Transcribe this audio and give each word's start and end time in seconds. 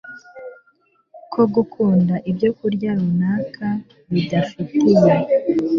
ko 1.31 1.41
gukunda 1.53 2.15
ibyokurya 2.29 2.91
runaka 2.99 3.67
bidafitiye 4.11 5.13